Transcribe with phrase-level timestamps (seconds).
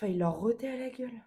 [0.00, 1.22] J'ai leur roter à la gueule.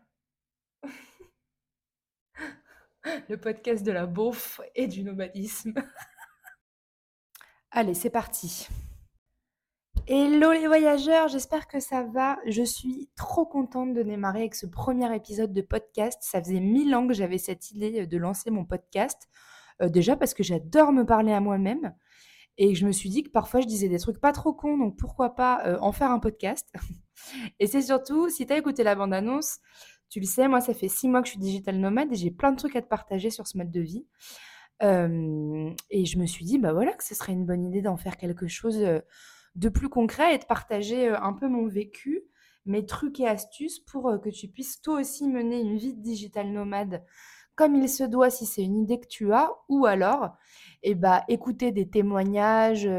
[3.29, 5.73] Le podcast de la beauf et du nomadisme.
[7.71, 8.67] Allez, c'est parti.
[10.07, 12.37] Hello les voyageurs, j'espère que ça va.
[12.45, 16.19] Je suis trop contente de démarrer avec ce premier épisode de podcast.
[16.21, 19.29] Ça faisait mille ans que j'avais cette idée de lancer mon podcast.
[19.81, 21.93] Euh, déjà parce que j'adore me parler à moi-même.
[22.57, 24.97] Et je me suis dit que parfois je disais des trucs pas trop cons, donc
[24.97, 26.71] pourquoi pas euh, en faire un podcast?
[27.59, 29.59] et c'est surtout, si tu as écouté la bande-annonce,
[30.09, 32.31] tu le sais, moi ça fait six mois que je suis digital nomade et j'ai
[32.31, 34.05] plein de trucs à te partager sur ce mode de vie.
[34.81, 38.17] et je me suis dit, bah voilà, que ce serait une bonne idée d'en faire
[38.17, 38.79] quelque chose
[39.55, 42.23] de plus concret et de partager un peu mon vécu,
[42.65, 46.51] mes trucs et astuces pour que tu puisses toi aussi mener une vie de digital
[46.51, 47.03] nomade
[47.57, 50.37] comme il se doit si c'est une idée que tu as, ou alors
[50.83, 52.89] eh bah, écouter des témoignages,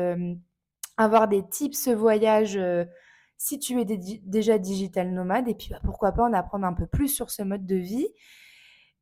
[0.98, 2.60] avoir des tips voyage
[3.38, 6.86] si tu es déjà digital nomade, et puis bah, pourquoi pas en apprendre un peu
[6.86, 8.08] plus sur ce mode de vie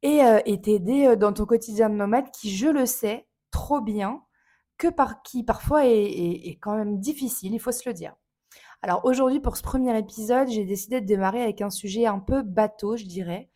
[0.02, 4.22] et t'aider dans ton quotidien de nomade qui, je le sais, trop bien,
[4.78, 8.14] que par, qui parfois est quand même difficile, il faut se le dire.
[8.82, 12.42] Alors aujourd'hui, pour ce premier épisode, j'ai décidé de démarrer avec un sujet un peu
[12.42, 13.48] bateau, je dirais.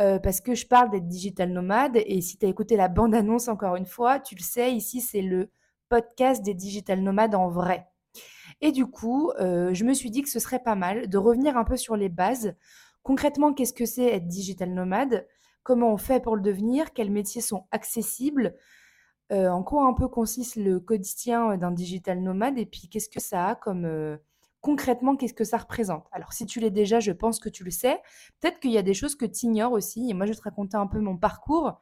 [0.00, 1.96] Euh, parce que je parle d'être digital nomade.
[2.06, 5.22] Et si tu as écouté la bande-annonce encore une fois, tu le sais, ici, c'est
[5.22, 5.50] le
[5.88, 7.86] podcast des digital nomades en vrai.
[8.60, 11.56] Et du coup, euh, je me suis dit que ce serait pas mal de revenir
[11.56, 12.54] un peu sur les bases.
[13.02, 15.26] Concrètement, qu'est-ce que c'est être digital nomade?
[15.62, 16.92] Comment on fait pour le devenir?
[16.92, 18.56] Quels métiers sont accessibles?
[19.32, 22.58] Euh, En quoi un peu consiste le quotidien d'un digital nomade?
[22.58, 24.18] Et puis, qu'est-ce que ça a comme
[24.64, 26.06] concrètement, qu'est-ce que ça représente?
[26.10, 28.00] Alors, si tu l'es déjà, je pense que tu le sais.
[28.40, 30.08] Peut-être qu'il y a des choses que tu ignores aussi.
[30.08, 31.78] Et moi, je vais te raconter un peu mon parcours.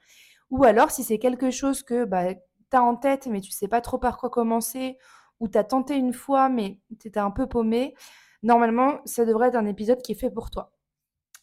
[0.51, 2.41] Ou alors, si c'est quelque chose que bah, tu
[2.73, 4.99] as en tête, mais tu sais pas trop par quoi commencer,
[5.39, 7.95] ou tu as tenté une fois, mais tu étais un peu paumé,
[8.43, 10.73] normalement, ça devrait être un épisode qui est fait pour toi.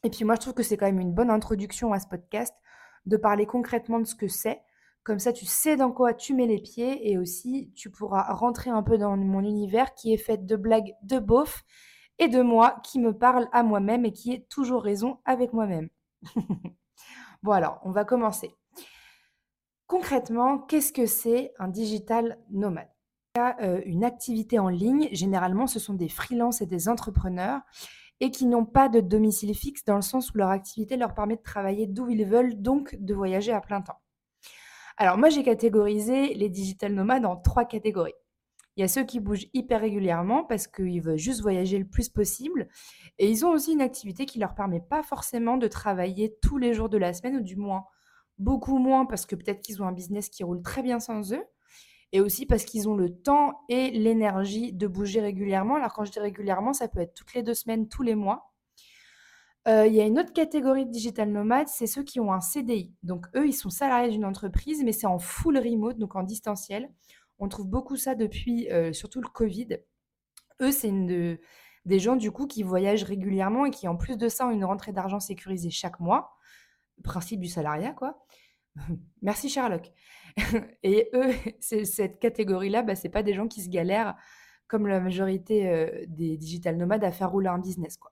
[0.03, 2.53] Et puis moi, je trouve que c'est quand même une bonne introduction à ce podcast
[3.05, 4.61] de parler concrètement de ce que c'est,
[5.03, 8.69] comme ça, tu sais dans quoi tu mets les pieds et aussi tu pourras rentrer
[8.69, 11.63] un peu dans mon univers qui est fait de blagues de beauf
[12.19, 15.89] et de moi qui me parle à moi-même et qui est toujours raison avec moi-même.
[17.43, 18.53] bon alors, on va commencer.
[19.87, 22.89] Concrètement, qu'est-ce que c'est un digital nomade?
[23.61, 27.61] Euh, Une activité en ligne, généralement ce sont des freelances et des entrepreneurs
[28.19, 31.37] et qui n'ont pas de domicile fixe dans le sens où leur activité leur permet
[31.37, 33.99] de travailler d'où ils veulent, donc de voyager à plein temps.
[35.01, 38.15] Alors moi, j'ai catégorisé les digital nomades en trois catégories.
[38.75, 42.09] Il y a ceux qui bougent hyper régulièrement parce qu'ils veulent juste voyager le plus
[42.09, 42.67] possible.
[43.17, 46.57] Et ils ont aussi une activité qui ne leur permet pas forcément de travailler tous
[46.57, 47.85] les jours de la semaine, ou du moins
[48.39, 51.45] beaucoup moins parce que peut-être qu'ils ont un business qui roule très bien sans eux.
[52.11, 55.75] Et aussi parce qu'ils ont le temps et l'énergie de bouger régulièrement.
[55.75, 58.48] Alors quand je dis régulièrement, ça peut être toutes les deux semaines, tous les mois.
[59.69, 62.41] Euh, il y a une autre catégorie de digital nomades, c'est ceux qui ont un
[62.41, 62.91] CDI.
[63.03, 66.89] Donc eux, ils sont salariés d'une entreprise, mais c'est en full remote, donc en distanciel.
[67.37, 69.77] On trouve beaucoup ça depuis euh, surtout le Covid.
[70.61, 70.91] Eux, c'est
[71.85, 74.65] des gens du coup qui voyagent régulièrement et qui en plus de ça ont une
[74.65, 76.31] rentrée d'argent sécurisée chaque mois.
[77.03, 78.25] Principe du salariat, quoi.
[79.21, 79.91] Merci Sherlock.
[80.83, 84.15] et eux, cette catégorie-là, bah, c'est pas des gens qui se galèrent
[84.67, 88.11] comme la majorité euh, des digital nomades à faire rouler un business, quoi.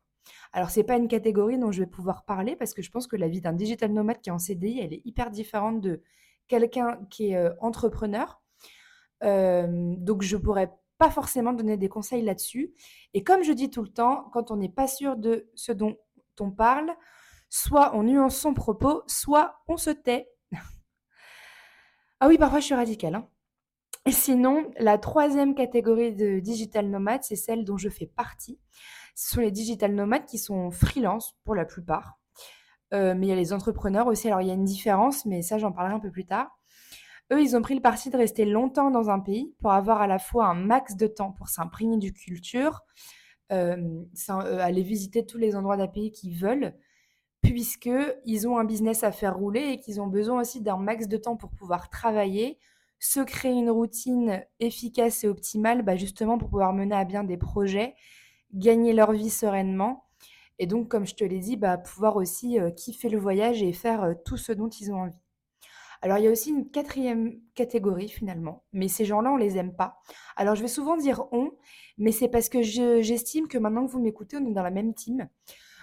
[0.53, 3.15] Alors, c'est pas une catégorie dont je vais pouvoir parler parce que je pense que
[3.15, 6.01] la vie d'un digital nomade qui est en CDI, elle est hyper différente de
[6.47, 8.41] quelqu'un qui est euh, entrepreneur.
[9.21, 12.73] donc, je pourrais pas forcément donner des conseils là-dessus.
[13.13, 15.97] Et comme je dis tout le temps, quand on n'est pas sûr de ce dont
[16.39, 16.95] on parle,
[17.49, 20.29] soit on nuance son propos, soit on se tait.
[22.19, 23.15] ah oui, parfois je suis radicale.
[23.15, 23.29] Hein.
[24.09, 28.59] Sinon, la troisième catégorie de digital nomade, c'est celle dont je fais partie.
[29.17, 32.19] Ce sont les digital nomades qui sont freelance pour la plupart.
[32.93, 34.27] Euh, mais il y a les entrepreneurs aussi.
[34.27, 36.55] Alors il y a une différence, mais ça j'en parlerai un peu plus tard.
[37.33, 40.07] Eux, ils ont pris le parti de rester longtemps dans un pays pour avoir à
[40.07, 42.81] la fois un max de temps pour s'imprégner du culture,
[43.51, 46.75] euh, euh, aller visiter tous les endroits d'un pays qu'ils veulent,
[47.41, 51.17] puisqu'ils ont un business à faire rouler et qu'ils ont besoin aussi d'un max de
[51.17, 52.59] temps pour pouvoir travailler,
[52.99, 57.37] se créer une routine efficace et optimale, bah, justement pour pouvoir mener à bien des
[57.37, 57.95] projets
[58.53, 60.05] gagner leur vie sereinement.
[60.59, 63.73] Et donc, comme je te l'ai dit, bah, pouvoir aussi euh, kiffer le voyage et
[63.73, 65.13] faire euh, tout ce dont ils ont envie.
[66.01, 69.75] Alors, il y a aussi une quatrième catégorie finalement, mais ces gens-là, on les aime
[69.75, 69.99] pas.
[70.35, 71.51] Alors, je vais souvent dire on,
[71.97, 74.93] mais c'est parce que j'estime que maintenant que vous m'écoutez, on est dans la même
[74.93, 75.27] team.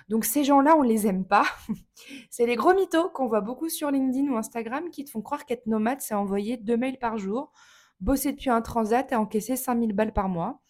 [0.09, 1.45] Donc, ces gens-là, on les aime pas.
[2.31, 5.47] c'est les gros mythos qu'on voit beaucoup sur LinkedIn ou Instagram qui te font croire
[5.47, 7.53] qu'être nomade, c'est envoyer deux mails par jour,
[8.01, 10.61] bosser depuis un transat et encaisser 5000 balles par mois.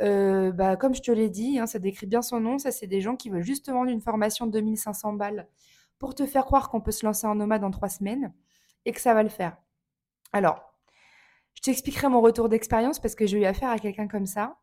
[0.00, 3.00] Bah, comme je te l'ai dit, hein, ça décrit bien son nom, ça c'est des
[3.00, 5.48] gens qui veulent juste vendre une formation de 2 500 balles
[5.98, 8.32] pour te faire croire qu'on peut se lancer en nomade en 3 semaines
[8.84, 9.56] et que ça va le faire.
[10.32, 10.68] Alors,
[11.54, 14.58] je t'expliquerai mon retour d'expérience parce que j'ai eu affaire à quelqu'un comme ça.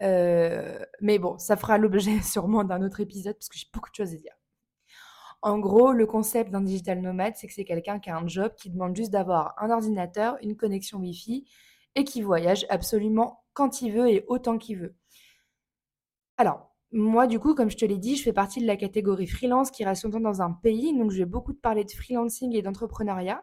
[0.00, 4.12] mais bon, ça fera l'objet sûrement d'un autre épisode parce que j'ai beaucoup de choses
[4.12, 4.34] à dire.
[5.42, 8.52] En gros, le concept d'un digital nomade, c'est que c'est quelqu'un qui a un job
[8.56, 11.46] qui demande juste d'avoir un ordinateur, une connexion Wi-Fi
[11.94, 14.94] et qui voyage absolument quand il veut et autant qu'il veut.
[16.36, 19.26] Alors, moi, du coup, comme je te l'ai dit, je fais partie de la catégorie
[19.26, 22.54] freelance qui reste longtemps dans un pays, donc je vais beaucoup te parler de freelancing
[22.54, 23.42] et d'entrepreneuriat,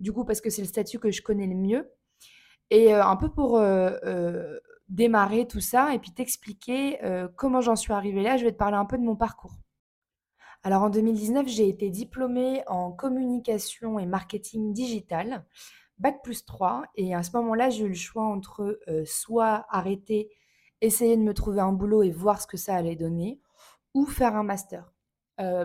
[0.00, 1.88] du coup, parce que c'est le statut que je connais le mieux.
[2.70, 4.58] Et euh, un peu pour euh, euh,
[4.88, 6.98] démarrer tout ça et puis t'expliquer
[7.36, 9.54] comment j'en suis arrivée là, je vais te parler un peu de mon parcours.
[10.64, 15.44] Alors en 2019, j'ai été diplômée en communication et marketing digital,
[15.98, 16.84] bac plus 3.
[16.96, 20.30] Et à ce moment-là, j'ai eu le choix entre soit arrêter,
[20.80, 23.40] essayer de me trouver un boulot et voir ce que ça allait donner,
[23.94, 24.92] ou faire un master.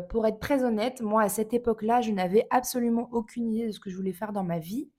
[0.09, 3.79] pour être très honnête, moi à cette époque-là, je n'avais absolument aucune idée de ce
[3.79, 4.89] que je voulais faire dans ma vie.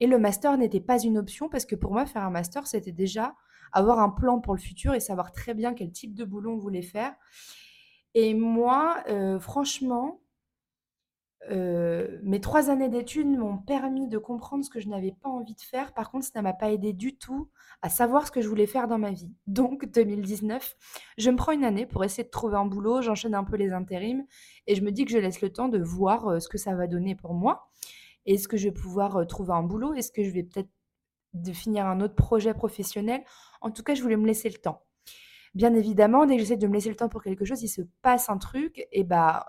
[0.00, 2.92] Et le master n'était pas une option parce que pour moi, faire un master, c'était
[2.92, 3.34] déjà
[3.72, 6.58] avoir un plan pour le futur et savoir très bien quel type de boulot on
[6.58, 7.14] voulait faire.
[8.14, 10.20] Et moi, euh, franchement,
[11.50, 15.54] euh, mes trois années d'études m'ont permis de comprendre ce que je n'avais pas envie
[15.54, 15.92] de faire.
[15.94, 17.48] Par contre, ça ne m'a pas aidé du tout
[17.82, 19.30] à savoir ce que je voulais faire dans ma vie.
[19.46, 20.76] Donc, 2019,
[21.18, 23.72] je me prends une année pour essayer de trouver un boulot, j'enchaîne un peu les
[23.72, 24.24] intérims
[24.66, 26.74] et je me dis que je laisse le temps de voir euh, ce que ça
[26.74, 27.68] va donner pour moi.
[28.26, 29.94] Est-ce que je vais pouvoir trouver un boulot?
[29.94, 30.70] Est-ce que je vais peut-être
[31.52, 33.22] finir un autre projet professionnel?
[33.60, 34.82] En tout cas, je voulais me laisser le temps.
[35.54, 37.80] Bien évidemment, dès que j'essaie de me laisser le temps pour quelque chose, il se
[38.02, 38.86] passe un truc.
[38.92, 39.46] Et bah,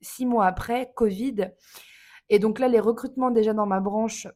[0.00, 1.50] six mois après, Covid.
[2.28, 4.26] Et donc là, les recrutements déjà dans ma branche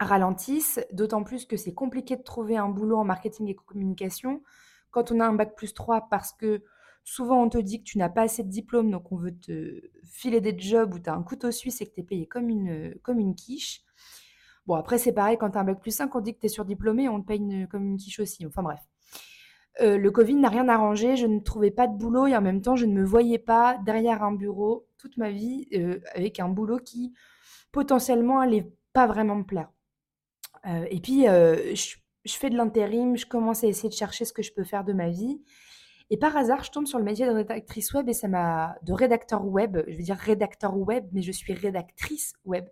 [0.00, 4.42] ralentissent, d'autant plus que c'est compliqué de trouver un boulot en marketing et communication
[4.94, 6.62] quand on a un bac plus 3 parce que
[7.02, 9.80] souvent on te dit que tu n'as pas assez de diplôme, donc on veut te
[10.04, 12.48] filer des jobs où tu as un couteau suisse et que tu es payé comme
[12.48, 13.82] une, comme une quiche.
[14.66, 16.46] Bon, après, c'est pareil, quand tu as un bac plus 5, on dit que tu
[16.46, 18.46] es surdiplômé, on te paye comme une quiche aussi.
[18.46, 18.80] Enfin bref.
[19.80, 22.62] Euh, le Covid n'a rien arrangé, je ne trouvais pas de boulot et en même
[22.62, 26.48] temps, je ne me voyais pas derrière un bureau toute ma vie euh, avec un
[26.48, 27.12] boulot qui
[27.72, 29.70] potentiellement allait pas vraiment me plaire.
[30.66, 34.42] Euh, et puis, je, fais de l'intérim, je commence à essayer de chercher ce que
[34.42, 35.42] je peux faire de ma vie.
[36.10, 38.76] Et par hasard, je tombe sur le métier de rédactrice web et ça m'a.
[38.82, 42.66] de rédacteur web, je veux dire rédacteur web, mais je suis rédactrice web.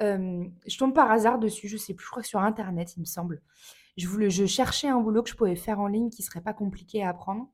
[0.00, 3.04] je tombe par hasard dessus, je sais plus, je crois que sur Internet, il me
[3.04, 3.42] semble
[3.96, 7.10] je, cherchais un boulot que je pouvais faire en ligne qui serait pas compliqué à
[7.10, 7.48] apprendre.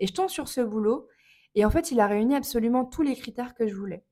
[0.00, 1.08] Et je tombe sur ce boulot.
[1.54, 4.04] Et en fait, il a réuni absolument tous les critères que je voulais.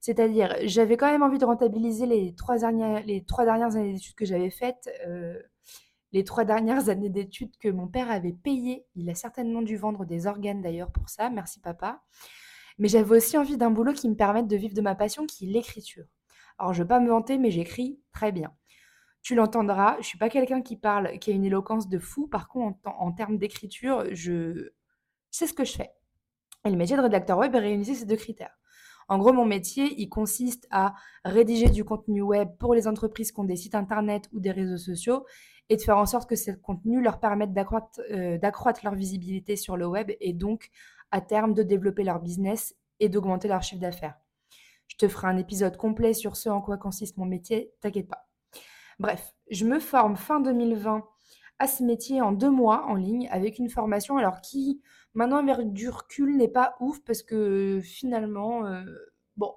[0.00, 4.16] C'est-à-dire, j'avais quand même envie de rentabiliser les trois dernières, les trois dernières années d'études
[4.16, 5.40] que j'avais faites, euh,
[6.10, 8.84] les trois dernières années d'études que mon père avait payées.
[8.96, 12.02] Il a certainement dû vendre des organes d'ailleurs pour ça, merci papa.
[12.78, 15.48] Mais j'avais aussi envie d'un boulot qui me permette de vivre de ma passion, qui
[15.48, 16.06] est l'écriture.
[16.58, 18.52] Alors, je ne vais pas me vanter, mais j'écris très bien.
[19.22, 22.26] Tu l'entendras, je suis pas quelqu'un qui parle, qui a une éloquence de fou.
[22.26, 24.72] Par contre, en, termes d'écriture, je
[25.30, 25.92] sais ce que je fais.
[26.64, 28.58] Et le métier de rédacteur web réunissait ces deux critères.
[29.08, 33.40] En gros, mon métier, il consiste à rédiger du contenu web pour les entreprises qui
[33.40, 35.24] ont des sites internet ou des réseaux sociaux
[35.68, 37.50] et de faire en sorte que ce contenu leur permette
[38.10, 40.70] euh, d'accroître leur visibilité sur le web et donc
[41.10, 44.16] à terme de développer leur business et d'augmenter leur chiffre d'affaires.
[44.88, 48.31] Je te ferai un épisode complet sur ce en quoi consiste mon métier, t'inquiète pas.
[49.02, 51.04] Bref, je me forme fin 2020
[51.58, 54.80] à ce métier en deux mois en ligne avec une formation alors qui
[55.14, 58.84] maintenant avec du recul n'est pas ouf parce que finalement euh,
[59.36, 59.56] bon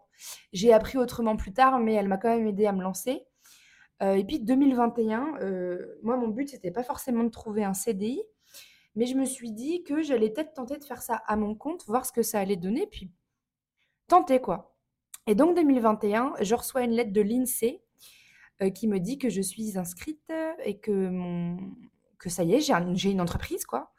[0.52, 3.28] j'ai appris autrement plus tard mais elle m'a quand même aidé à me lancer.
[4.02, 8.24] Euh, et puis 2021 euh, moi mon but c'était pas forcément de trouver un CDI
[8.96, 11.86] mais je me suis dit que j'allais peut-être tenter de faire ça à mon compte
[11.86, 13.12] voir ce que ça allait donner puis
[14.08, 14.76] tenter quoi.
[15.28, 17.85] Et donc 2021 je reçois une lettre de l'INSEE
[18.62, 20.32] euh, qui me dit que je suis inscrite
[20.64, 21.56] et que,
[22.18, 23.92] que ça y est, j'ai une entreprise, quoi.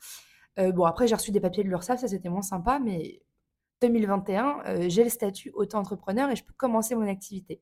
[0.59, 3.21] Euh, bon, après, j'ai reçu des papiers de l'URSSAF, ça c'était moins sympa, mais
[3.83, 7.61] 2021, euh, j'ai le statut auto-entrepreneur et je peux commencer mon activité.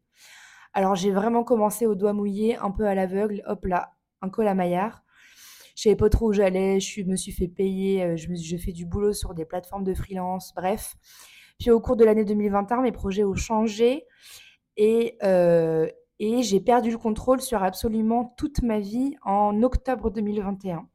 [0.73, 3.91] Alors, j'ai vraiment commencé au doigt mouillé, un peu à l'aveugle, hop là,
[4.23, 5.03] un col à maillard.
[5.75, 9.13] Je savais pas trop où j'allais, je me suis fait payer, je fais du boulot
[9.13, 10.95] sur des plateformes de freelance, bref.
[11.59, 14.05] Puis au cours de l'année 2021, mes projets ont changé
[14.77, 15.19] et,
[16.19, 20.89] et j'ai perdu le contrôle sur absolument toute ma vie en octobre 2021.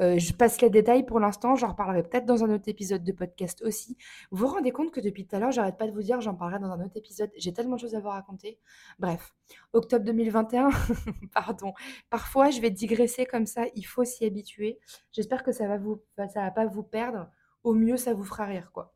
[0.00, 3.12] Euh, je passe les détails pour l'instant, j'en reparlerai peut-être dans un autre épisode de
[3.12, 3.96] podcast aussi.
[4.30, 6.34] Vous vous rendez compte que depuis tout à l'heure, j'arrête pas de vous dire, j'en
[6.36, 7.30] parlerai dans un autre épisode.
[7.36, 8.60] J'ai tellement de choses à vous raconter.
[9.00, 9.34] Bref,
[9.72, 10.70] octobre 2021,
[11.34, 11.72] pardon.
[12.10, 14.78] Parfois, je vais digresser comme ça, il faut s'y habituer.
[15.10, 17.28] J'espère que ça va va pas vous perdre.
[17.64, 18.94] Au mieux, ça vous fera rire, quoi.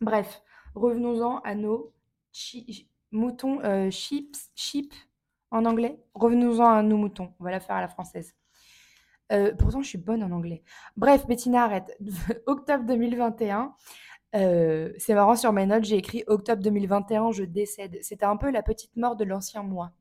[0.00, 0.40] Bref,
[0.76, 1.92] revenons-en à nos
[3.10, 4.94] moutons, euh, chips, sheep
[5.50, 6.00] en anglais.
[6.14, 7.34] Revenons-en à nos moutons.
[7.40, 8.34] On va la faire à la française.
[9.32, 10.62] Euh, pourtant, je suis bonne en anglais.
[10.96, 11.96] Bref, Bettina, arrête.
[12.46, 13.74] octobre 2021.
[14.34, 17.98] Euh, c'est marrant, sur mes notes, j'ai écrit octobre 2021, je décède.
[18.02, 19.92] C'était un peu la petite mort de l'ancien moi.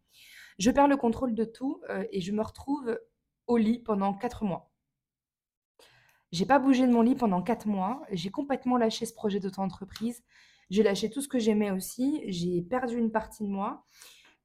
[0.59, 2.99] Je perds le contrôle de tout euh, et je me retrouve
[3.47, 4.71] au lit pendant quatre mois.
[6.31, 8.01] J'ai pas bougé de mon lit pendant quatre mois.
[8.11, 10.23] J'ai complètement lâché ce projet d'auto-entreprise.
[10.69, 12.23] J'ai lâché tout ce que j'aimais aussi.
[12.27, 13.85] J'ai perdu une partie de moi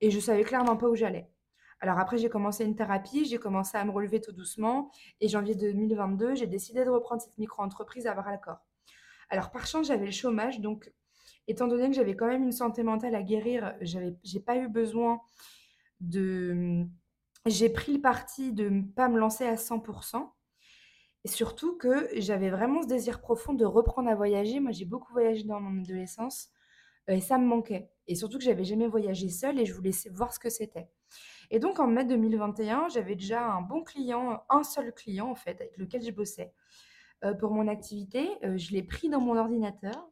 [0.01, 1.31] et je savais clairement pas où j'allais.
[1.81, 4.93] Alors après, j'ai commencé une thérapie, j'ai commencé à me relever tout doucement.
[5.21, 8.65] Et janvier 2022, j'ai décidé de reprendre cette micro-entreprise à bras le corps.
[9.31, 10.61] Alors par chance, j'avais le chômage.
[10.61, 10.93] Donc,
[11.49, 15.21] étant donné que j'avais quand même une santé mentale à guérir, j'ai pas eu besoin
[16.01, 16.85] de...
[17.47, 20.31] J'ai pris le parti de ne pas me lancer à 100%.
[21.25, 24.59] Et surtout que j'avais vraiment ce désir profond de reprendre à voyager.
[24.61, 26.51] Moi, j'ai beaucoup voyagé dans mon adolescence
[27.09, 27.91] et ça me manquait.
[28.09, 30.89] Et surtout que j'avais jamais voyagé seule et je voulais voir ce que c'était.
[31.51, 35.61] Et donc en mai 2021, j'avais déjà un bon client, un seul client en fait,
[35.61, 36.53] avec lequel je bossais
[37.25, 38.29] euh, pour mon activité.
[38.45, 40.09] Euh, je l'ai pris dans mon ordinateur,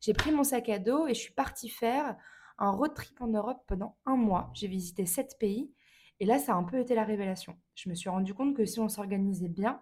[0.00, 2.16] j'ai pris mon sac à dos et je suis partie faire
[2.58, 4.50] un road trip en Europe pendant un mois.
[4.54, 5.72] J'ai visité sept pays
[6.20, 7.56] et là, ça a un peu été la révélation.
[7.74, 9.80] Je me suis rendu compte que si on s'organisait bien,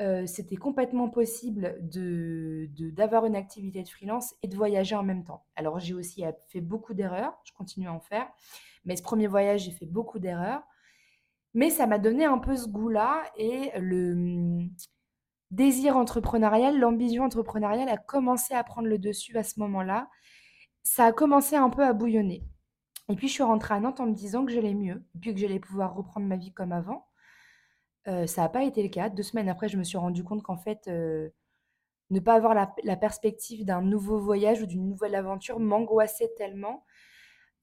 [0.00, 5.24] euh, c'était complètement possible de, d'avoir une activité de freelance et de voyager en même
[5.24, 5.44] temps.
[5.56, 8.26] Alors j'ai aussi fait beaucoup d'erreurs, je continue à en faire,
[8.84, 10.62] mais ce premier voyage, j'ai fait beaucoup d'erreurs.
[11.52, 14.70] Mais ça m'a donné un peu ce goût-là et le hum,
[15.50, 20.08] désir entrepreneurial, l'ambition entrepreneuriale a commencé à prendre le dessus à ce moment-là.
[20.82, 22.44] Ça a commencé un peu à bouillonner.
[23.10, 25.40] Et puis je suis rentrée à Nantes en me disant que j'allais mieux, puis que
[25.40, 27.09] j'allais pouvoir reprendre ma vie comme avant.
[28.10, 29.08] Euh, ça n'a pas été le cas.
[29.08, 31.28] Deux semaines après, je me suis rendu compte qu'en fait, euh,
[32.10, 36.84] ne pas avoir la, perspective d'un nouveau voyage ou d'une nouvelle aventure m'angoissait tellement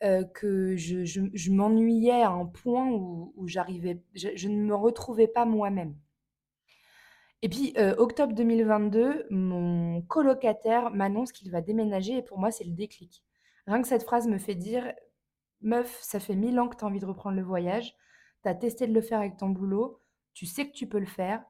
[0.03, 5.95] euh, que je, m'ennuyais à un point où, j'arrivais, je, ne me retrouvais pas moi-même.
[7.43, 12.71] Et puis, octobre 2022, mon colocataire m'annonce qu'il va déménager et pour moi, c'est le
[12.71, 13.23] déclic.
[13.67, 14.91] Rien que cette phrase me fait dire,
[15.61, 17.95] meuf, ça fait mille ans que tu as envie de reprendre le voyage,
[18.43, 20.01] tu as testé de le faire avec ton boulot,
[20.37, 21.43] tu sais que tu peux le faire,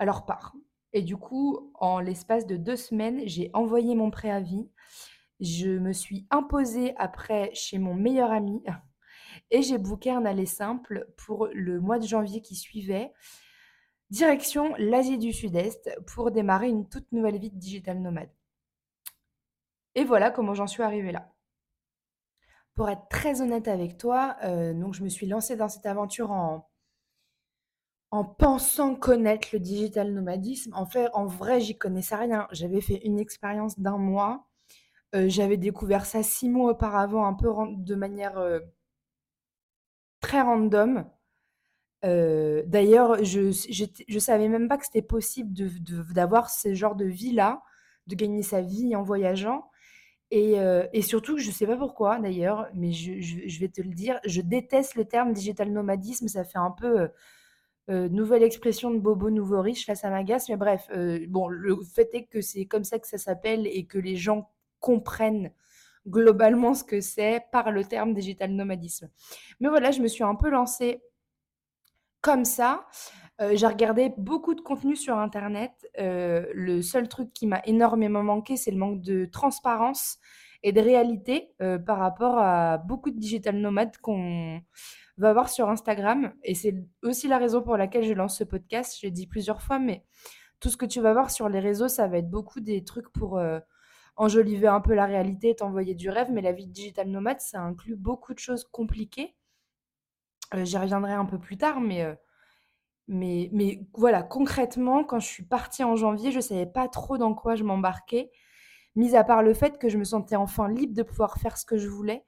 [0.00, 0.56] alors pars.
[0.92, 4.68] Et du coup, en l'espace de deux semaines, j'ai envoyé mon préavis.
[5.38, 8.64] Je me suis imposée après chez mon meilleur ami
[9.52, 13.12] et j'ai booké un aller simple pour le mois de janvier qui suivait.
[14.10, 18.34] Direction l'Asie du Sud-Est pour démarrer une toute nouvelle vie de digital nomade.
[19.94, 21.32] Et voilà comment j'en suis arrivée là.
[22.74, 26.32] Pour être très honnête avec toi, euh, donc je me suis lancée dans cette aventure
[26.32, 26.69] en
[28.10, 30.72] en pensant connaître le digital nomadisme.
[30.74, 32.48] En fait, en vrai, j'y connaissais rien.
[32.50, 34.48] J'avais fait une expérience d'un mois.
[35.14, 38.60] Euh, j'avais découvert ça six mois auparavant, un peu de manière euh,
[40.20, 41.04] très random.
[42.04, 43.52] Euh, d'ailleurs, je
[44.12, 45.52] ne savais même pas que c'était possible
[46.14, 47.62] d'avoir ce genre de vie-là,
[48.06, 49.70] de gagner sa vie en voyageant.
[50.32, 54.20] Et, surtout, je ne sais pas pourquoi d'ailleurs, mais je, je, vais te le dire,
[54.24, 56.28] je déteste le terme digital nomadisme.
[56.28, 57.10] Ça fait un peu
[57.88, 61.76] euh, nouvelle expression de bobo nouveau riche, là ça m'agace, mais bref, euh, bon, le
[61.82, 65.52] fait est que c'est comme ça que ça s'appelle et que les gens comprennent
[66.06, 69.10] globalement ce que c'est par le terme digital nomadisme.
[69.58, 71.02] Mais voilà, je me suis un peu lancée
[72.20, 72.86] comme ça.
[73.40, 75.72] Euh, j'ai regardé beaucoup de contenu sur Internet.
[75.98, 80.18] le seul truc qui m'a énormément manqué, c'est le manque de transparence
[80.62, 81.54] et de réalité
[81.86, 84.60] par rapport à beaucoup de digital nomades qu'on
[85.20, 86.32] va voir sur Instagram.
[86.42, 88.96] Et c'est aussi la raison pour laquelle je lance ce podcast.
[89.00, 90.04] Je l'ai dit plusieurs fois, mais
[90.60, 93.10] tout ce que tu vas voir sur les réseaux, ça va être beaucoup des trucs
[93.12, 93.60] pour euh,
[94.16, 96.30] enjoliver un peu la réalité, t'envoyer du rêve.
[96.30, 99.36] Mais la vie digital nomade, ça inclut beaucoup de choses compliquées.
[100.54, 102.14] Euh, j'y reviendrai un peu plus tard, mais, euh,
[103.06, 107.18] mais, mais voilà, concrètement, quand je suis partie en janvier, je ne savais pas trop
[107.18, 108.30] dans quoi je m'embarquais,
[108.96, 111.64] mis à part le fait que je me sentais enfin libre de pouvoir faire ce
[111.64, 112.24] que je voulais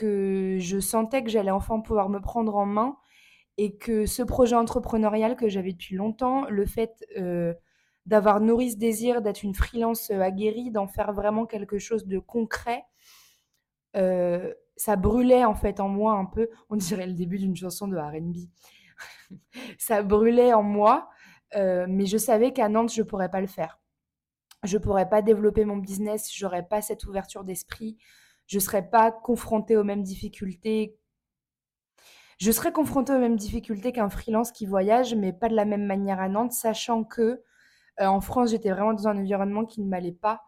[0.00, 2.96] que je sentais que j'allais enfin pouvoir me prendre en main
[3.58, 7.52] et que ce projet entrepreneurial que j'avais depuis longtemps, le fait euh,
[8.06, 12.18] d'avoir nourri ce désir d'être une freelance euh, aguerrie, d'en faire vraiment quelque chose de
[12.18, 12.82] concret,
[13.94, 17.86] euh, ça brûlait en fait en moi un peu, on dirait le début d'une chanson
[17.86, 18.36] de RB.
[19.78, 21.10] ça brûlait en moi
[21.88, 23.80] mais je savais qu'à Nantes, je ne pourrais pas le faire.
[24.62, 27.98] Je ne pourrais pas développer mon business, j'aurais pas cette ouverture d'esprit,
[28.50, 30.98] je ne serais pas confrontée aux mêmes difficultés.
[32.40, 35.86] Je serais confrontée aux mêmes difficultés qu'un freelance qui voyage, mais pas de la même
[35.86, 37.44] manière à Nantes, sachant que
[37.98, 40.42] en France, j'étais vraiment dans un environnement qui ne m'allait pas.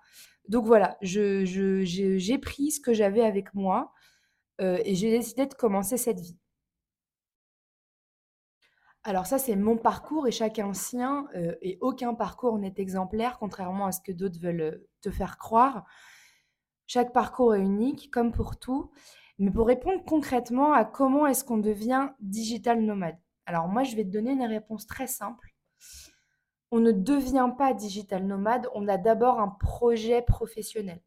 [0.49, 3.93] Donc voilà, j'ai pris ce que j'avais avec moi
[4.59, 6.37] et j'ai décidé de commencer cette vie.
[9.05, 11.29] Alors ça, c'est mon parcours et chacun sien,
[11.61, 15.85] et aucun parcours n'est exemplaire, contrairement à ce que d'autres veulent te faire croire.
[16.93, 18.91] Chaque parcours est unique, comme pour tout.
[19.39, 24.05] Mais pour répondre concrètement à comment est-ce qu'on devient digital nomade, alors moi, je vais
[24.05, 25.53] te donner une réponse très simple
[26.73, 31.03] on ne devient pas digital nomade, on a d'abord un projet professionnel.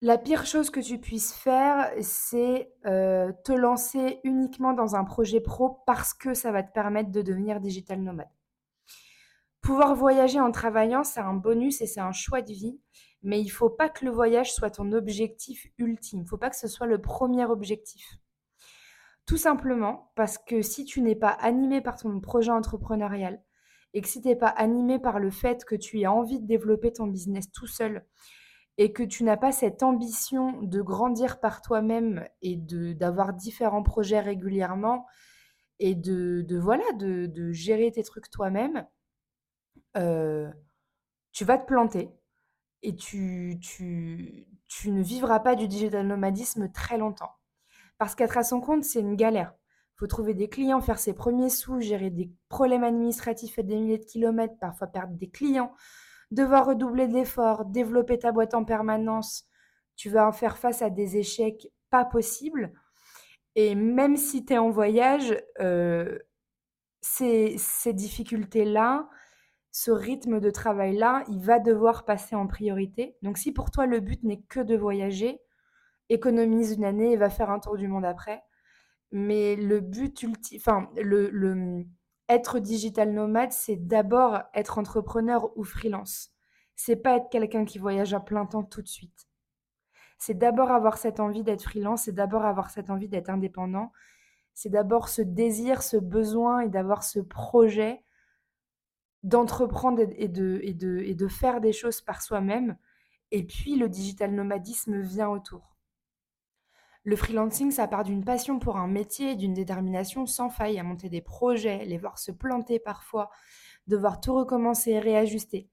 [0.00, 5.40] La pire chose que tu puisses faire, c'est euh, te lancer uniquement dans un projet
[5.40, 8.30] pro parce que ça va te permettre de devenir digital nomade.
[9.60, 12.80] Pouvoir voyager en travaillant, c'est un bonus et c'est un choix de vie,
[13.22, 16.22] mais il faut pas que le voyage soit ton objectif ultime.
[16.22, 18.18] Il faut pas que ce soit le premier objectif.
[19.26, 23.42] Tout simplement parce que si tu n'es pas animé par ton projet entrepreneurial
[23.94, 26.46] et que si tu n'es pas animé par le fait que tu as envie de
[26.46, 28.04] développer ton business tout seul
[28.78, 34.20] et que tu n'as pas cette ambition de grandir par toi-même et d'avoir différents projets
[34.20, 35.06] régulièrement
[35.78, 38.86] et de, voilà de, gérer tes trucs toi-même,
[39.96, 40.50] euh,
[41.32, 42.10] tu vas te planter
[42.82, 47.32] et tu, tu, tu ne vivras pas du digital nomadisme très longtemps.
[47.98, 49.54] Parce qu'être à son compte, c'est une galère.
[49.94, 53.76] Il faut trouver des clients, faire ses premiers sous, gérer des problèmes administratifs et des
[53.76, 55.72] milliers de kilomètres, parfois perdre des clients,
[56.30, 59.44] devoir redoubler d'efforts, développer ta boîte en permanence.
[59.94, 62.72] Tu vas en faire face à des échecs pas possibles.
[63.54, 66.18] Et même si tu es en voyage, euh,
[67.02, 69.08] ces, ces difficultés-là,
[69.72, 73.16] ce rythme de travail-là, il va devoir passer en priorité.
[73.22, 75.40] Donc si pour toi le but n'est que de voyager,
[76.10, 78.42] économise une année et va faire un tour du monde après.
[79.12, 81.84] Mais le but ultime, enfin, le,
[82.28, 86.30] être digital nomade, c'est d'abord être entrepreneur ou freelance.
[86.76, 89.26] C'est pas être quelqu'un qui voyage à plein temps tout de suite.
[90.18, 93.90] C'est d'abord avoir cette envie d'être freelance, c'est d'abord avoir cette envie d'être indépendant,
[94.54, 98.04] c'est d'abord ce désir, ce besoin et d'avoir ce projet
[99.22, 102.76] d'entreprendre et de, et, de, et de faire des choses par soi-même.
[103.30, 105.76] Et puis le digital nomadisme vient autour.
[107.04, 111.08] Le freelancing, ça part d'une passion pour un métier, d'une détermination sans faille à monter
[111.08, 113.30] des projets, les voir se planter parfois,
[113.88, 115.68] devoir tout recommencer et réajuster.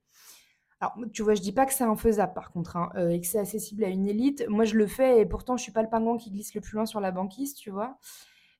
[0.80, 3.26] Alors, tu vois, je dis pas que c'est infaisable par contre, hein, euh, et que
[3.26, 4.44] c'est accessible à une élite.
[4.48, 6.74] Moi, je le fais et pourtant, je suis pas le pingouin qui glisse le plus
[6.74, 7.98] loin sur la banquise, tu vois.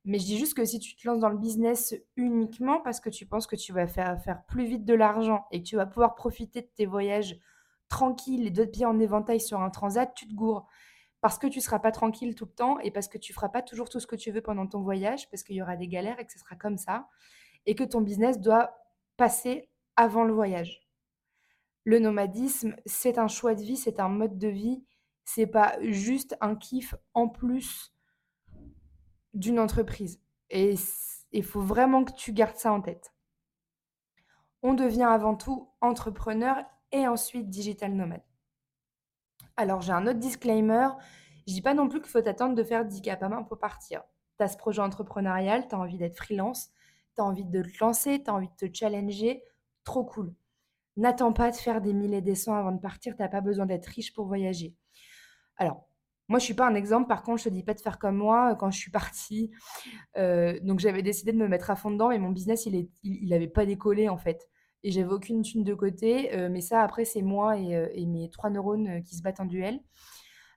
[0.05, 3.11] Mais je dis juste que si tu te lances dans le business uniquement parce que
[3.11, 5.87] tu penses que tu vas faire, faire plus vite de l'argent et que tu vas
[5.87, 7.39] pouvoir profiter de tes voyages
[7.89, 10.67] tranquilles, les deux pieds en éventail sur un transat, tu te gourres
[11.21, 13.35] parce que tu ne seras pas tranquille tout le temps et parce que tu ne
[13.35, 15.77] feras pas toujours tout ce que tu veux pendant ton voyage, parce qu'il y aura
[15.77, 17.09] des galères et que ce sera comme ça,
[17.67, 18.75] et que ton business doit
[19.17, 20.81] passer avant le voyage.
[21.85, 24.83] Le nomadisme, c'est un choix de vie, c'est un mode de vie,
[25.25, 27.93] c'est pas juste un kiff en plus
[29.35, 30.21] d'une entreprise.
[30.51, 30.75] Et
[31.33, 33.15] il faut vraiment que tu gardes ça en tête.
[34.63, 36.57] On devient avant tout entrepreneur
[36.93, 38.23] et ensuite digital nomade.
[39.57, 40.89] Alors, j'ai un autre disclaimer.
[41.47, 43.59] Je dis pas non plus qu'il faut attendre de faire 10 cap à main pour
[43.59, 44.03] partir.
[44.39, 46.71] Tu as ce projet entrepreneurial, tu as envie d'être freelance,
[47.15, 49.43] tu as envie de te lancer, tu as envie de te challenger.
[49.85, 50.35] Trop cool.
[50.97, 53.41] N'attends pas de faire des mille et des cents avant de partir, tu n'as pas
[53.41, 54.75] besoin d'être riche pour voyager.
[55.57, 55.87] Alors,
[56.31, 57.09] moi, je suis pas un exemple.
[57.09, 59.51] Par contre, je te dis pas de faire comme moi quand je suis partie.
[60.17, 62.89] Euh, donc, j'avais décidé de me mettre à fond dedans, mais mon business, il
[63.29, 64.49] n'avait il, pas décollé en fait
[64.83, 66.35] et j'avais aucune thune de côté.
[66.35, 69.41] Euh, mais ça, après, c'est moi et, euh, mes trois neurones euh, qui se battent
[69.41, 69.81] en duel.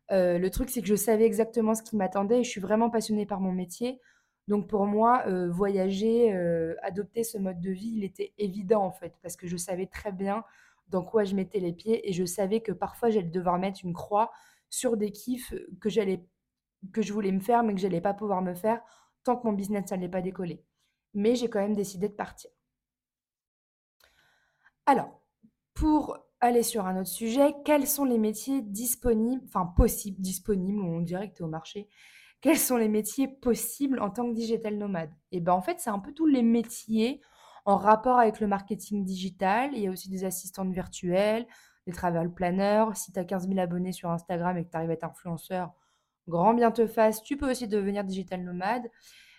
[0.09, 3.25] le truc, c'est que je savais exactement ce qui m'attendait et je suis vraiment passionnée
[3.25, 3.99] par mon métier.
[4.47, 6.31] Donc pour moi, voyager,
[6.83, 10.11] adopter ce mode de vie, il était évident en fait, parce que je savais très
[10.11, 10.43] bien
[10.89, 13.93] dans quoi je mettais les pieds et je savais que parfois j'allais devoir mettre une
[13.93, 14.31] croix
[14.73, 16.25] sur des kiffs que j'allais
[16.91, 18.81] que je voulais me faire mais que j'allais pas pouvoir me faire
[19.23, 20.65] tant que mon business n'allait pas décoller.
[21.13, 22.49] Mais j'ai quand même décidé de partir.
[24.87, 25.21] Alors,
[25.75, 31.01] pour aller sur un autre sujet, quels sont les métiers disponibles, enfin possibles, disponibles, on
[31.01, 31.87] dirait que tu es au marché.
[32.41, 35.11] Quels sont les métiers possibles en tant que digital nomade?
[35.31, 37.21] Et eh bien en fait, c'est un peu tous les métiers
[37.65, 39.69] en rapport avec le marketing digital.
[39.73, 41.47] Il y a aussi des assistantes virtuelles,
[41.87, 42.85] des travel planners.
[42.95, 45.73] Si tu as 15 000 abonnés sur Instagram et que tu arrives à être influenceur,
[46.27, 47.21] grand bien te fasse.
[47.23, 48.89] Tu peux aussi devenir digital nomade.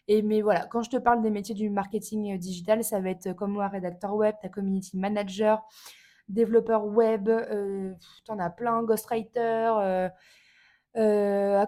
[0.08, 3.32] Et mais voilà, quand je te parle des métiers du marketing digital, ça va être
[3.32, 5.62] comme moi, rédacteur web, ta community manager,
[6.28, 7.30] développeur web,
[8.24, 10.10] tu en as plein, ghostwriter,
[10.96, 11.64] euh,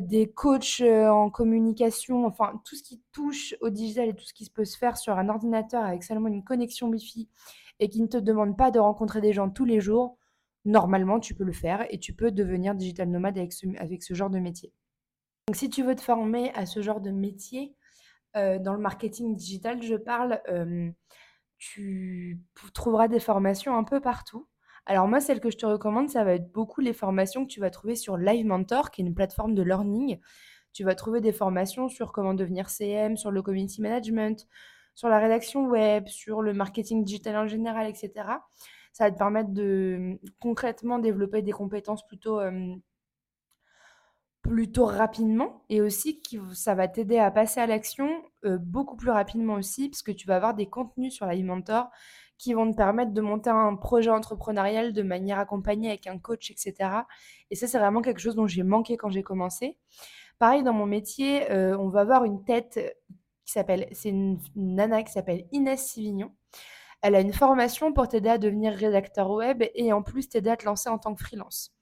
[0.00, 4.48] des coachs en communication, enfin tout ce qui touche au digital et tout ce qui
[4.50, 7.28] peut se faire sur un ordinateur avec seulement une connexion Wi-Fi
[7.80, 10.18] et qui ne te demande pas de rencontrer des gens tous les jours,
[10.64, 14.14] normalement tu peux le faire et tu peux devenir digital nomade avec ce, avec ce
[14.14, 14.72] genre de métier.
[15.46, 17.74] Donc si tu veux te former à ce genre de métier
[18.34, 20.40] dans le marketing digital, je parle,
[21.56, 22.40] tu
[22.74, 24.46] trouveras des formations un peu partout.
[24.86, 27.60] Alors moi, celle que je te recommande, ça va être beaucoup les formations que tu
[27.60, 30.18] vas trouver sur Live Mentor, qui est une plateforme de learning.
[30.72, 34.46] Tu vas trouver des formations sur comment devenir CM, sur le community management,
[34.98, 38.10] sur la rédaction web, sur le marketing digital en général, etc.
[38.92, 42.40] Ça va te permettre de concrètement développer des compétences plutôt
[44.42, 48.10] plutôt rapidement et aussi qui, ça va t'aider à passer à l'action
[48.42, 51.90] beaucoup plus rapidement aussi parce que tu vas avoir des contenus sur Live Mentor
[52.36, 56.50] qui vont te permettre de monter un projet entrepreneurial de manière accompagnée avec un coach,
[56.50, 56.90] etc.
[57.52, 59.78] Et ça, c'est vraiment quelque chose dont j'ai manqué quand j'ai commencé.
[60.40, 62.96] Pareil, dans mon métier, on va avoir une tête
[63.48, 66.34] qui s'appelle, c'est une, nana qui s'appelle Inès Sivignon.
[67.00, 70.56] Elle a une formation pour t'aider à devenir rédacteur web et en plus t'aider à
[70.58, 71.74] te lancer en tant que freelance.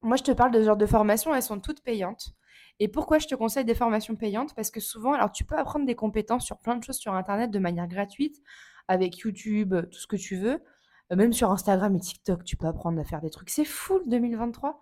[0.00, 2.30] Moi, je te parle de ce genre de formation, elles sont toutes payantes.
[2.78, 4.54] Et pourquoi je te conseille des formations payantes?
[4.54, 7.50] Parce que souvent, alors tu peux apprendre des compétences sur plein de choses sur Internet
[7.50, 8.40] de manière gratuite,
[8.86, 10.62] avec YouTube, tout ce que tu veux.
[11.10, 13.50] Même sur Instagram et TikTok, tu peux apprendre à faire des trucs.
[13.50, 14.80] C'est fou 2023.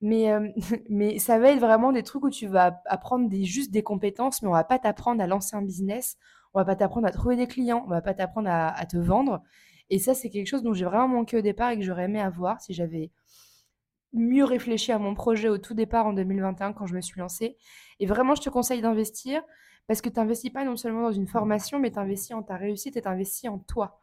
[0.00, 0.48] Mais, euh,
[0.90, 4.42] mais ça va être vraiment des trucs où tu vas apprendre des, juste des compétences,
[4.42, 6.16] mais on va pas t'apprendre à lancer un business,
[6.54, 8.96] on va pas t'apprendre à trouver des clients, on va pas t'apprendre à, à, te
[8.96, 9.42] vendre.
[9.90, 12.20] Et ça, c'est quelque chose dont j'ai vraiment manqué au départ et que j'aurais aimé
[12.20, 13.10] avoir si j'avais
[14.12, 17.56] mieux réfléchi à mon projet au tout départ en 2021 quand je me suis lancée.
[18.00, 19.42] Et vraiment, je te conseille d'investir
[19.86, 22.56] parce que tu n'investis pas non seulement dans une formation, mais tu investis en ta
[22.56, 24.00] réussite et tu investis en toi.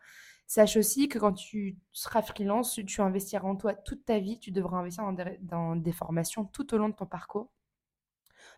[0.54, 4.38] Sache aussi que quand tu seras freelance, tu investiras en toi toute ta vie.
[4.38, 5.04] Tu devras investir
[5.42, 7.50] dans des, formations tout au long de ton parcours.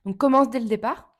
[0.04, 1.18] Donc commence dès le départ.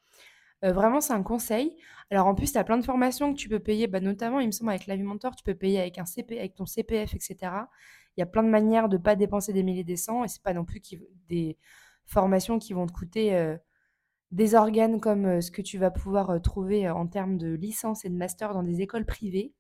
[0.66, 1.78] Euh, vraiment, c'est un conseil.
[2.12, 4.48] Alors en plus, tu as plein de formations que tu peux payer, bah, notamment, il
[4.48, 7.14] me semble, avec la vie mentor, tu peux payer avec, un CP, avec ton CPF,
[7.14, 7.38] etc.
[8.18, 10.28] Il y a plein de manières de ne pas dépenser des milliers des cents et
[10.28, 10.82] c'est pas non plus
[11.30, 11.58] des
[12.06, 13.56] formations qui vont te coûter euh,
[14.32, 18.10] des organes comme euh, ce que tu vas pouvoir trouver en termes de licence et
[18.10, 19.54] de master dans des écoles privées.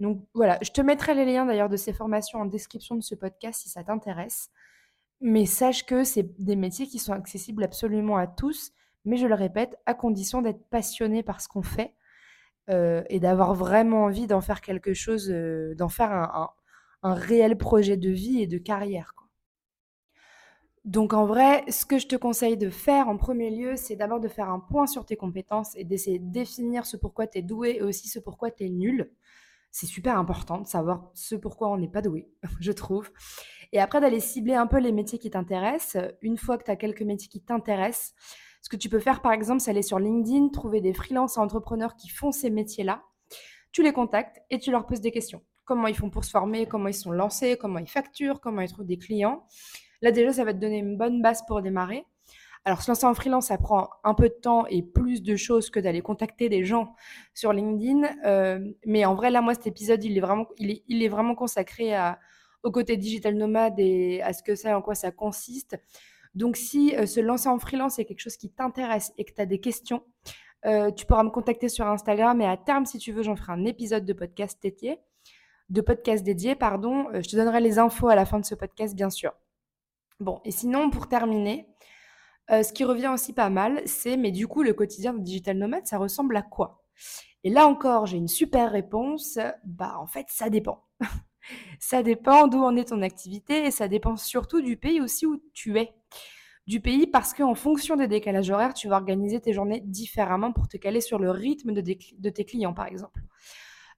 [0.00, 3.14] Donc voilà, je te mettrai les liens d'ailleurs de ces formations en description de ce
[3.14, 4.50] podcast si ça t'intéresse.
[5.20, 8.72] Mais sache que c'est des métiers qui sont accessibles absolument à tous,
[9.04, 11.94] mais je le répète, à condition d'être passionné par ce qu'on fait
[12.68, 16.50] et d'avoir vraiment envie d'en faire quelque chose, d'en faire un,
[17.02, 19.14] un réel projet de vie et de carrière.
[20.84, 24.20] Donc en vrai, ce que je te conseille de faire en premier lieu, c'est d'abord
[24.20, 27.42] de faire un point sur tes compétences et d'essayer de définir ce pourquoi tu es
[27.42, 29.10] doué et aussi ce pourquoi tu es nul.
[29.78, 33.10] C'est super important de savoir ce pourquoi on n'est pas doué, je trouve.
[33.72, 36.02] Et après, d'aller cibler un peu les métiers qui t'intéressent.
[36.22, 38.14] Une fois que tu as quelques métiers qui t'intéressent,
[38.62, 41.94] ce que tu peux faire, par exemple, c'est aller sur LinkedIn, trouver des freelances entrepreneurs
[41.94, 43.02] qui font ces métiers-là.
[43.70, 46.64] Tu les contactes et tu leur poses des questions comment ils font pour se former,
[46.64, 49.44] comment ils sont lancés, comment ils facturent, comment ils trouvent des clients.
[50.00, 52.06] Là, déjà, ça va te donner une bonne base pour démarrer.
[52.66, 55.70] Alors, se lancer en freelance, ça prend un peu de temps et plus de choses
[55.70, 56.96] que d'aller contacter des gens
[57.32, 58.02] sur LinkedIn.
[58.26, 62.18] Euh, mais en vrai, là, moi, cet épisode, il est vraiment, consacré à,
[62.64, 65.78] au côté digital nomade et à ce que c'est, en quoi ça consiste.
[66.34, 69.40] Donc, si euh, se lancer en freelance est quelque chose qui t'intéresse et que tu
[69.40, 70.02] as des questions,
[70.64, 73.52] euh, tu pourras me contacter sur Instagram et à terme, si tu veux, j'en ferai
[73.52, 74.98] un épisode de podcast dédié
[75.68, 77.08] de podcast dédié, pardon.
[77.12, 79.32] Je te donnerai les infos à la fin de ce podcast, bien sûr.
[80.20, 81.68] Bon, et sinon, pour terminer,
[82.50, 85.58] euh, ce qui revient aussi pas mal, c'est mais du coup, le quotidien de digital
[85.58, 86.84] nomade, ça ressemble à quoi?
[87.44, 89.38] Et là encore, j'ai une super réponse.
[89.64, 90.84] Bah, en fait, ça dépend.
[91.78, 95.40] ça dépend d'où en est ton activité et ça dépend surtout du pays aussi où
[95.52, 95.94] tu es.
[96.66, 100.66] Du pays parce qu'en fonction des décalages horaires, tu vas organiser tes journées différemment pour
[100.66, 103.20] te caler sur le rythme de, tes clients, par exemple.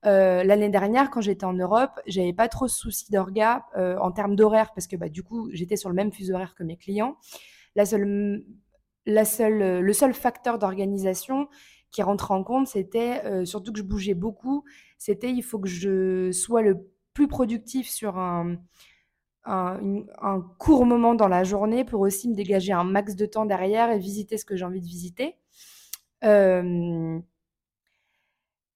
[0.04, 4.12] Euh, l'année dernière, quand j'étais en Europe, j'avais pas trop de soucis d'orga euh, en
[4.12, 6.76] termes d'horaire parce que bah, du coup, j'étais sur le même fuseau horaire que mes
[6.76, 7.16] clients.
[7.78, 8.44] La seule,
[9.06, 11.48] la seule, le seul facteur d'organisation
[11.92, 14.64] qui rentre en compte, c'était euh, surtout que je bougeais beaucoup.
[14.98, 18.56] C'était il faut que je sois le plus productif sur un,
[19.44, 23.92] un, court moment dans la journée pour aussi me dégager un max de temps derrière
[23.92, 25.36] et visiter ce que j'ai envie de visiter.
[26.24, 27.20] Euh,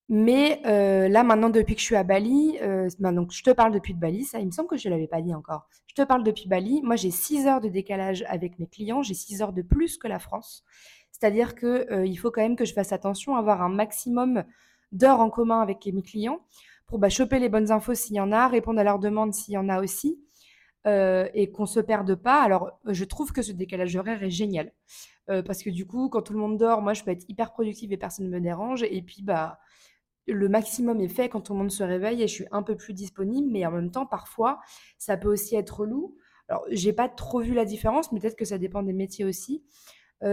[0.08, 3.72] mais euh, là, maintenant, depuis que je suis à Bali, euh, ben, je te parle
[3.72, 5.68] depuis de Bali, ça, il me semble que je ne l'avais pas dit encore.
[5.86, 6.82] Je te parle depuis Bali.
[6.82, 10.08] Moi, j'ai 6 heures de décalage avec mes clients, j'ai 6 heures de plus que
[10.08, 10.64] la France.
[11.12, 14.44] C'est-à-dire qu'il faut quand même que je fasse attention à avoir un maximum
[14.90, 16.40] d'heures en commun avec mes clients
[16.86, 19.54] pour bah, choper les bonnes infos s'il y en a, répondre à leurs demandes s'il
[19.54, 20.20] y en a aussi,
[20.84, 22.42] et qu'on se perde pas.
[22.42, 24.72] Alors, je trouve que ce décalage horaire est génial.
[25.26, 27.92] parce que du coup, quand tout le monde dort, moi, je peux être hyper productive
[27.92, 28.82] et personne ne me dérange.
[28.82, 29.58] Et puis, bah,
[30.26, 32.76] le maximum est fait quand tout le monde se réveille et je suis un peu
[32.76, 33.48] plus disponible.
[33.50, 34.60] Mais en même temps, parfois,
[34.98, 36.16] ça peut aussi être relou.
[36.48, 39.62] Alors, j'ai pas trop vu la différence, mais peut-être que ça dépend des métiers aussi.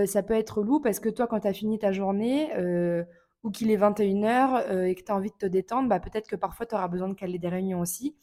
[0.05, 2.51] ça peut être relou parce que toi, quand tu as fini ta journée,
[3.43, 6.35] ou qu'il est 21h et que tu as envie de te détendre, bah, peut-être que
[6.35, 8.15] parfois tu auras besoin de caler des réunions aussi.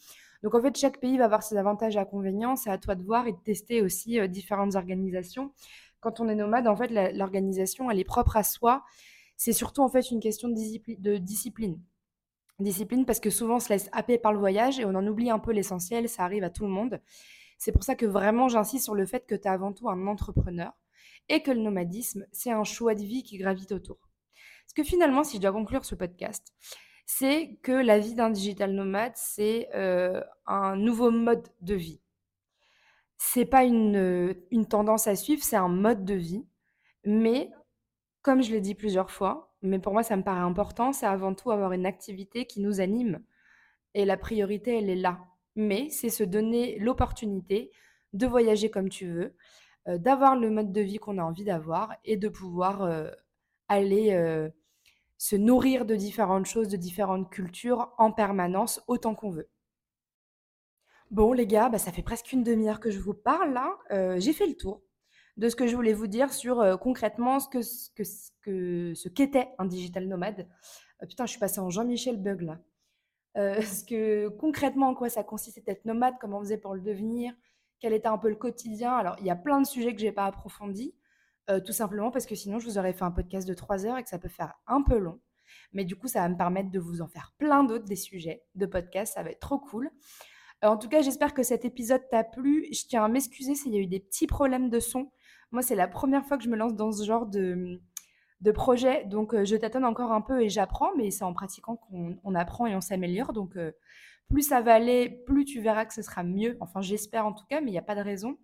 [0.42, 2.54] Donc en fait, chaque pays va avoir ses avantages et inconvénients.
[2.56, 5.52] C'est à toi de voir et de tester aussi différentes organisations.
[6.00, 8.84] Quand on est nomade, en fait, l'organisation, elle est propre à soi.
[9.36, 11.80] C'est surtout en fait une question de, discipline.
[12.58, 15.30] Discipline parce que souvent on se laisse happer par le voyage et on en oublie
[15.30, 16.08] un peu l'essentiel.
[16.08, 17.00] Ça arrive à tout le monde.
[17.58, 20.06] C'est pour ça que vraiment j'insiste sur le fait que tu es avant tout un
[20.06, 20.72] entrepreneur
[21.28, 23.98] et que le nomadisme, c'est un choix de vie qui gravite autour.
[24.64, 26.54] Parce que finalement, si je dois conclure ce podcast,
[27.06, 32.00] c'est que la vie d'un digital nomade, c'est euh, un nouveau mode de vie.
[33.16, 36.44] C'est pas une, une tendance à suivre, c'est un mode de vie.
[37.04, 37.50] Mais,
[38.26, 41.32] comme je l'ai dit plusieurs fois, mais pour moi ça me paraît important, c'est avant
[41.32, 43.22] tout avoir une activité qui nous anime.
[43.94, 45.20] Et la priorité, elle est là.
[45.54, 47.70] Mais c'est se donner l'opportunité
[48.14, 49.36] de voyager comme tu veux,
[49.86, 53.12] euh, d'avoir le mode de vie qu'on a envie d'avoir et de pouvoir euh,
[53.68, 54.10] aller
[55.18, 59.48] se nourrir de différentes choses, de différentes cultures en permanence, autant qu'on veut.
[61.12, 64.18] Bon, les gars, bah, ça fait presque une demi-heure que je vous parle là.
[64.18, 64.82] j'ai fait le tour
[65.36, 67.90] de ce que je voulais vous dire sur concrètement ce que ce
[68.40, 70.48] que ce qu'était un digital nomade.
[71.08, 72.58] putain, je suis passée en Jean-Michel Bug là.
[73.60, 77.34] ce que concrètement en quoi ça consistait d'être nomade, comment on faisait pour le devenir,
[77.80, 78.92] quel était un peu le quotidien.
[78.92, 80.94] Alors, il y a plein de sujets que j'ai pas approfondis.
[81.48, 83.98] Euh, tout simplement parce que sinon, je vous aurais fait un podcast de 3 heures
[83.98, 85.20] et que ça peut faire un peu long.
[85.72, 88.44] Mais du coup, ça va me permettre de vous en faire plein d'autres des sujets
[88.56, 89.14] de podcast.
[89.14, 89.90] Ça va être trop cool.
[90.64, 92.66] Euh, en tout cas, j'espère que cet épisode t'a plu.
[92.72, 95.10] Je tiens à m'excuser s'il y a eu des petits problèmes de son.
[95.50, 97.80] Moi, c'est la première fois que je me lance dans ce genre de,
[98.40, 99.04] de projet.
[99.06, 100.90] Donc, euh, je tâtonne encore un peu et j'apprends.
[100.96, 103.32] Mais c'est en pratiquant qu'on apprend et on s'améliore.
[103.32, 103.56] Donc,
[104.28, 106.56] plus ça va aller, plus tu verras que ce sera mieux.
[106.60, 108.36] Enfin, j'espère en tout cas, mais il n'y a pas de raison.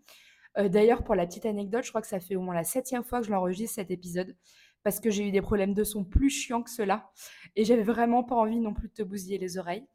[0.58, 3.04] Euh, d'ailleurs, pour la petite anecdote, je crois que ça fait au moins la septième
[3.04, 4.36] fois que je l'enregistre cet épisode
[4.82, 7.10] parce que j'ai eu des problèmes de son plus chiants que cela
[7.56, 9.86] et j'avais vraiment pas envie non plus de te bousiller les oreilles.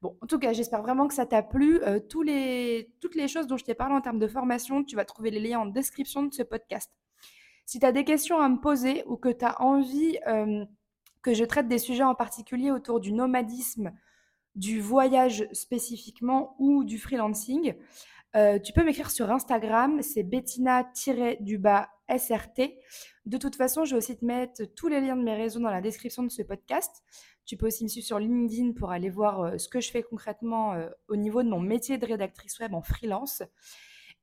[0.00, 1.82] Bon, en tout cas, j'espère vraiment que ça t'a plu.
[1.82, 5.30] Euh, toutes les choses dont je t'ai parlé en termes de formation, tu vas trouver
[5.30, 6.92] les liens en description de ce podcast.
[7.66, 10.64] Si tu as des questions à me poser ou que tu as envie euh,
[11.22, 13.92] que je traite des sujets en particulier autour du nomadisme,
[14.54, 17.74] du voyage spécifiquement ou du freelancing,
[18.36, 21.30] euh, tu peux m'écrire sur Instagram, c'est bettina-srt.
[23.24, 25.70] De toute façon, je vais aussi te mettre tous les liens de mes réseaux dans
[25.70, 27.02] la description de ce podcast.
[27.46, 30.02] Tu peux aussi me suivre sur LinkedIn pour aller voir euh, ce que je fais
[30.02, 33.42] concrètement euh, au niveau de mon métier de rédactrice web en freelance.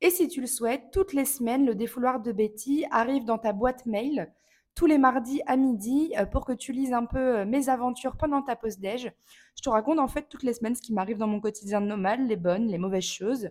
[0.02, 3.54] Et si tu le souhaites, toutes les semaines, le défouloir de Betty arrive dans ta
[3.54, 4.32] boîte mail
[4.76, 8.58] tous les mardis à midi pour que tu lises un peu mes aventures pendant ta
[8.58, 9.10] pause déj.
[9.56, 11.86] Je te raconte en fait toutes les semaines ce qui m'arrive dans mon quotidien de
[11.86, 13.50] nomade, les bonnes, les mauvaises choses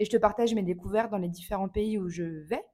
[0.00, 2.64] et je te partage mes découvertes dans les différents pays où je vais.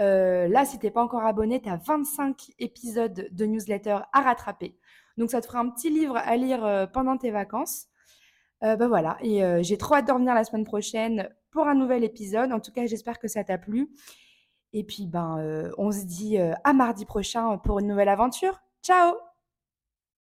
[0.00, 4.20] Euh, là, si tu n'es pas encore abonné, tu as 25 épisodes de newsletter à
[4.20, 4.76] rattraper.
[5.16, 7.86] Donc, ça te fera un petit livre à lire euh, pendant tes vacances.
[8.64, 12.02] Euh, ben voilà, et j'ai trop hâte de revenir la semaine prochaine pour un nouvel
[12.02, 12.50] épisode.
[12.52, 13.88] En tout cas, j'espère que ça t'a plu.
[14.72, 18.60] Et puis, ben, on se dit à mardi prochain pour une nouvelle aventure.
[18.82, 19.27] Ciao